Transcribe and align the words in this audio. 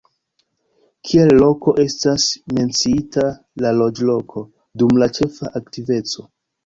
Kiel 1.09 1.33
loko 1.43 1.73
estas 1.83 2.25
menciita 2.59 3.27
la 3.65 3.75
loĝloko 3.81 4.43
dum 4.83 4.97
la 5.05 5.11
ĉefa 5.19 5.53
aktiveco. 5.61 6.27